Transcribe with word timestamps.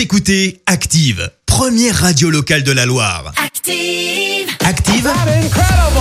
Vous 0.00 0.04
écoutez 0.04 0.62
Active, 0.64 1.30
première 1.44 1.94
radio 1.94 2.30
locale 2.30 2.62
de 2.62 2.72
la 2.72 2.86
Loire. 2.86 3.34
Active. 3.36 4.48
Active, 4.64 5.10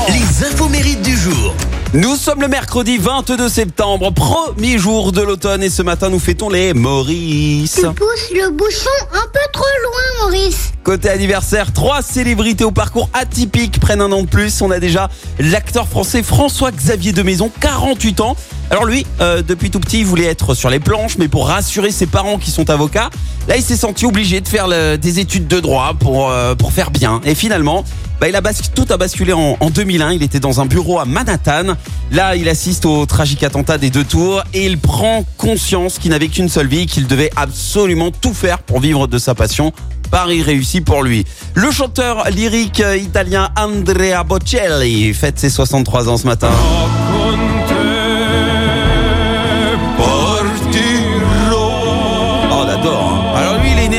les 0.08 0.46
infos 0.46 0.70
mérites 0.70 1.02
du 1.02 1.18
jour. 1.18 1.54
Nous 1.94 2.16
sommes 2.16 2.40
le 2.40 2.48
mercredi 2.48 2.98
22 2.98 3.50
septembre, 3.50 4.14
premier 4.14 4.78
jour 4.78 5.12
de 5.12 5.22
l'automne 5.22 5.64
et 5.64 5.70
ce 5.70 5.82
matin 5.82 6.10
nous 6.10 6.20
fêtons 6.20 6.50
les 6.50 6.74
Maurice. 6.74 7.82
Tu 7.82 7.94
pousses 7.94 8.32
le 8.32 8.52
bouchon 8.52 8.90
un 9.12 9.28
peu 9.34 9.40
trop 9.52 9.66
loin, 9.84 10.22
Maurice. 10.22 10.72
Côté 10.90 11.10
anniversaire, 11.10 11.72
trois 11.72 12.02
célébrités 12.02 12.64
au 12.64 12.72
parcours 12.72 13.12
atypique 13.14 13.80
prennent 13.80 14.02
un 14.02 14.12
an 14.12 14.24
de 14.24 14.28
plus. 14.28 14.60
On 14.64 14.72
a 14.72 14.80
déjà 14.80 15.08
l'acteur 15.38 15.88
français 15.88 16.24
François-Xavier 16.24 17.12
de 17.12 17.22
Maison, 17.22 17.52
48 17.60 18.22
ans. 18.22 18.36
Alors 18.72 18.86
lui, 18.86 19.06
euh, 19.22 19.44
depuis 19.44 19.70
tout 19.70 19.80
petit, 19.80 20.00
il 20.00 20.08
voulait 20.08 20.26
être 20.26 20.56
sur 20.56 20.72
les 20.72 20.80
planches, 20.80 21.20
mais 21.20 21.28
pour 21.28 21.48
rassurer 21.48 21.92
ses 21.92 22.08
parents 22.08 22.40
qui 22.40 22.50
sont 22.50 22.72
avocats, 22.72 23.12
là 23.48 23.56
il 23.56 23.62
s'est 23.62 23.76
senti 23.76 24.08
obligé 24.08 24.42
de 24.42 24.48
faire 24.48 24.68
des 24.98 25.20
études 25.20 25.48
de 25.48 25.60
droit 25.60 25.94
pour, 25.94 26.32
euh, 26.32 26.56
pour 26.56 26.74
faire 26.74 26.90
bien. 26.90 27.22
Et 27.24 27.36
finalement, 27.36 27.86
bah, 28.20 28.28
il 28.28 28.36
a 28.36 28.42
tout 28.74 28.88
a 28.90 28.98
basculé 28.98 29.32
en 29.32 29.70
2001. 29.70 30.14
Il 30.14 30.24
était 30.24 30.40
dans 30.40 30.60
un 30.60 30.66
bureau 30.66 30.98
à 30.98 31.06
Manhattan. 31.06 31.76
Là, 32.12 32.36
il 32.36 32.50
assiste 32.50 32.88
au 32.88 33.06
tragique 33.06 33.44
attentat 33.44 33.78
des 33.78 33.92
deux 33.92 34.04
tours 34.04 34.44
et 34.56 34.66
il 34.66 34.80
prend 34.80 35.24
conscience 35.38 36.00
qu'il 36.00 36.10
n'avait 36.10 36.30
qu'une 36.30 36.50
seule 36.50 36.68
vie, 36.68 36.88
qu'il 36.88 37.06
devait 37.06 37.30
absolument 37.36 38.10
tout 38.10 38.34
faire 38.34 38.58
pour 38.58 38.80
vivre 38.80 39.06
de 39.06 39.20
sa 39.20 39.36
passion. 39.36 39.72
Paris 40.10 40.42
réussi 40.42 40.82
pour 40.82 41.04
lui. 41.04 41.26
Le 41.54 41.72
chanteur 41.72 42.30
lyrique 42.30 42.84
italien 42.98 43.50
Andrea 43.58 44.24
Bocelli 44.26 45.14
fête 45.14 45.40
ses 45.40 45.50
63 45.50 46.10
ans 46.10 46.18
ce 46.18 46.26
matin. 46.26 46.50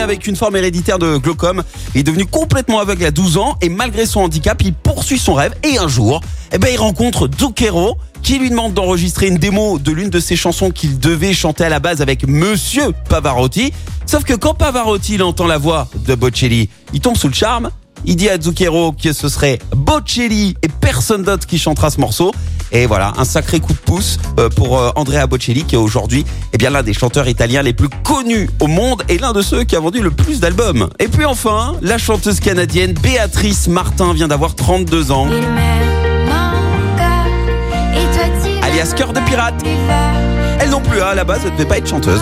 Avec 0.00 0.26
une 0.26 0.36
forme 0.36 0.56
héréditaire 0.56 0.98
de 0.98 1.16
glaucome. 1.16 1.62
Il 1.94 2.00
est 2.00 2.04
devenu 2.04 2.26
complètement 2.26 2.80
aveugle 2.80 3.04
à 3.04 3.10
12 3.10 3.36
ans 3.36 3.56
et 3.60 3.68
malgré 3.68 4.06
son 4.06 4.20
handicap, 4.20 4.60
il 4.62 4.72
poursuit 4.72 5.18
son 5.18 5.34
rêve. 5.34 5.54
Et 5.62 5.78
un 5.78 5.88
jour, 5.88 6.20
eh 6.52 6.58
ben, 6.58 6.68
il 6.72 6.78
rencontre 6.78 7.28
Zucchero 7.38 7.96
qui 8.22 8.38
lui 8.38 8.50
demande 8.50 8.74
d'enregistrer 8.74 9.28
une 9.28 9.38
démo 9.38 9.78
de 9.78 9.92
l'une 9.92 10.10
de 10.10 10.20
ses 10.20 10.36
chansons 10.36 10.70
qu'il 10.70 10.98
devait 10.98 11.32
chanter 11.32 11.64
à 11.64 11.68
la 11.68 11.80
base 11.80 12.02
avec 12.02 12.26
Monsieur 12.26 12.92
Pavarotti. 13.08 13.72
Sauf 14.06 14.24
que 14.24 14.34
quand 14.34 14.54
Pavarotti 14.54 15.20
entend 15.22 15.46
la 15.46 15.58
voix 15.58 15.88
de 16.06 16.14
Bocelli, 16.14 16.68
il 16.92 17.00
tombe 17.00 17.16
sous 17.16 17.28
le 17.28 17.34
charme. 17.34 17.70
Il 18.06 18.16
dit 18.16 18.28
à 18.28 18.40
Zucchero 18.40 18.92
que 18.92 19.12
ce 19.12 19.28
serait 19.28 19.58
Bocelli 19.76 20.56
et 20.62 20.68
personne 21.00 21.22
d'autre 21.22 21.46
qui 21.46 21.58
chantera 21.58 21.88
ce 21.88 21.98
morceau. 21.98 22.30
Et 22.72 22.84
voilà, 22.84 23.14
un 23.16 23.24
sacré 23.24 23.58
coup 23.58 23.72
de 23.72 23.78
pouce 23.78 24.18
euh, 24.38 24.50
pour 24.50 24.78
euh, 24.78 24.90
Andrea 24.96 25.26
Bocelli 25.26 25.64
qui 25.64 25.74
est 25.74 25.78
aujourd'hui 25.78 26.26
eh 26.52 26.58
bien 26.58 26.68
l'un 26.68 26.82
des 26.82 26.92
chanteurs 26.92 27.26
italiens 27.26 27.62
les 27.62 27.72
plus 27.72 27.88
connus 28.04 28.50
au 28.60 28.66
monde 28.66 29.02
et 29.08 29.16
l'un 29.16 29.32
de 29.32 29.40
ceux 29.40 29.64
qui 29.64 29.76
a 29.76 29.80
vendu 29.80 30.02
le 30.02 30.10
plus 30.10 30.40
d'albums. 30.40 30.90
Et 30.98 31.08
puis 31.08 31.24
enfin, 31.24 31.74
la 31.80 31.96
chanteuse 31.96 32.38
canadienne 32.38 32.92
Béatrice 32.92 33.66
Martin 33.66 34.12
vient 34.12 34.28
d'avoir 34.28 34.54
32 34.54 35.10
ans, 35.10 35.26
alias 38.62 38.92
Cœur 38.94 39.14
de 39.14 39.20
pirate. 39.20 39.54
Elle 40.60 40.68
non 40.68 40.82
plus, 40.82 41.00
hein, 41.00 41.06
à 41.12 41.14
la 41.14 41.24
base, 41.24 41.40
elle 41.46 41.52
devait 41.52 41.64
pas 41.64 41.78
être 41.78 41.88
chanteuse. 41.88 42.20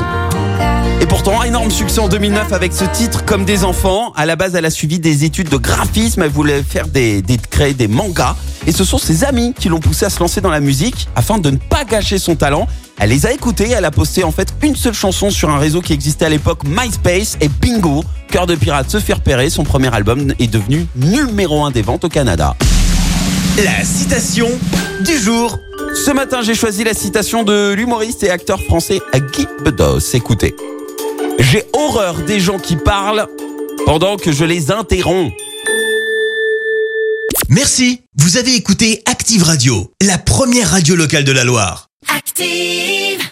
Et 1.00 1.06
pourtant, 1.06 1.42
énorme 1.42 1.70
succès 1.70 2.00
en 2.00 2.08
2009 2.08 2.52
avec 2.52 2.72
ce 2.72 2.84
titre 2.84 3.24
Comme 3.24 3.44
des 3.44 3.64
enfants. 3.64 4.12
À 4.16 4.26
la 4.26 4.36
base, 4.36 4.54
elle 4.54 4.64
a 4.64 4.70
suivi 4.70 4.98
des 4.98 5.24
études 5.24 5.48
de 5.48 5.56
graphisme. 5.56 6.22
Elle 6.22 6.30
voulait 6.30 6.62
faire 6.62 6.86
des, 6.86 7.22
créer 7.50 7.74
des 7.74 7.88
mangas. 7.88 8.36
Et 8.66 8.72
ce 8.72 8.84
sont 8.84 8.98
ses 8.98 9.24
amis 9.24 9.54
qui 9.58 9.68
l'ont 9.68 9.80
poussée 9.80 10.06
à 10.06 10.10
se 10.10 10.18
lancer 10.20 10.40
dans 10.40 10.50
la 10.50 10.60
musique 10.60 11.08
afin 11.14 11.38
de 11.38 11.50
ne 11.50 11.56
pas 11.56 11.84
gâcher 11.84 12.18
son 12.18 12.36
talent. 12.36 12.66
Elle 12.98 13.10
les 13.10 13.26
a 13.26 13.32
écoutés. 13.32 13.70
Elle 13.70 13.84
a 13.84 13.90
posté 13.90 14.24
en 14.24 14.32
fait 14.32 14.52
une 14.62 14.76
seule 14.76 14.94
chanson 14.94 15.30
sur 15.30 15.50
un 15.50 15.58
réseau 15.58 15.80
qui 15.80 15.92
existait 15.92 16.24
à 16.26 16.30
l'époque, 16.30 16.64
MySpace. 16.64 17.38
Et 17.40 17.48
bingo, 17.48 18.04
Cœur 18.30 18.46
de 18.46 18.54
pirate 18.54 18.90
se 18.90 18.98
fait 18.98 19.14
repérer. 19.14 19.50
Son 19.50 19.64
premier 19.64 19.94
album 19.94 20.32
est 20.38 20.48
devenu 20.48 20.86
numéro 20.96 21.64
un 21.64 21.70
des 21.70 21.82
ventes 21.82 22.04
au 22.04 22.08
Canada. 22.08 22.56
La 23.56 23.84
citation 23.84 24.48
du 25.04 25.18
jour. 25.18 25.58
Ce 26.04 26.12
matin, 26.12 26.42
j'ai 26.42 26.54
choisi 26.54 26.84
la 26.84 26.94
citation 26.94 27.42
de 27.42 27.72
l'humoriste 27.72 28.22
et 28.22 28.31
acteur 28.31 28.62
français 28.62 29.03
Guy 29.32 29.48
Bedos. 29.64 30.14
Écoutez. 30.14 30.54
J'ai 31.41 31.64
horreur 31.72 32.22
des 32.22 32.38
gens 32.38 32.59
qui 32.59 32.76
parlent 32.76 33.26
pendant 33.84 34.16
que 34.16 34.31
je 34.31 34.44
les 34.44 34.70
interromps. 34.70 35.32
Merci. 37.48 38.03
Vous 38.16 38.36
avez 38.36 38.54
écouté 38.54 39.03
Active 39.06 39.42
Radio, 39.42 39.91
la 40.00 40.19
première 40.19 40.70
radio 40.70 40.94
locale 40.94 41.25
de 41.25 41.32
la 41.32 41.42
Loire. 41.42 41.88
Active. 42.16 43.28